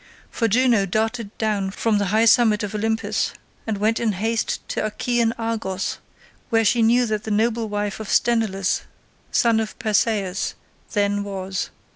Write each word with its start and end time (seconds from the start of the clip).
For 0.31 0.47
Juno 0.47 0.87
darted 0.87 1.29
down 1.37 1.69
from 1.69 1.99
the 1.99 2.07
high 2.07 2.25
summit 2.25 2.63
of 2.63 2.73
Olympus, 2.73 3.33
and 3.67 3.77
went 3.77 3.99
in 3.99 4.13
haste 4.13 4.67
to 4.69 4.83
Achaean 4.83 5.31
Argos 5.37 5.99
where 6.49 6.65
she 6.65 6.81
knew 6.81 7.05
that 7.05 7.23
the 7.23 7.29
noble 7.29 7.69
wife 7.69 7.99
of 7.99 8.09
Sthenelus 8.09 8.81
son 9.31 9.59
of 9.59 9.77
Perseus 9.77 10.55
then 10.93 11.23
was. 11.23 11.69